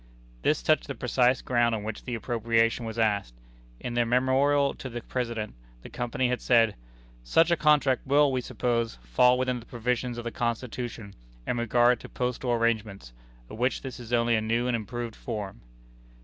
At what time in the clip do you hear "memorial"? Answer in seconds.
4.03-4.73